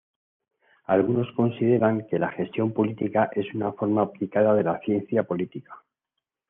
Algunos 0.85 1.31
consideran 1.33 2.07
que 2.07 2.17
la 2.17 2.31
gestión 2.31 2.71
política 2.73 3.29
es 3.33 3.53
una 3.53 3.71
forma 3.73 4.01
aplicada 4.01 4.55
de 4.55 4.63
la 4.63 4.79
ciencia 4.79 5.21
política. 5.21 5.79